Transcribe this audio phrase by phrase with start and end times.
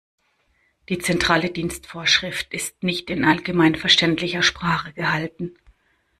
[0.89, 5.53] Die Zentrale Dienstvorschrift ist nicht in allgemeinverständlicher Sprache gehalten.